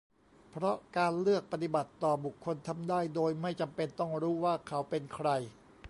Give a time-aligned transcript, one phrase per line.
[0.49, 5.29] เพราะการเลือกปฏิบัติต่อบุคคลทำได้โดยไม่จำเป็นต้องรู้ว่าเขาเป็น "ใคร"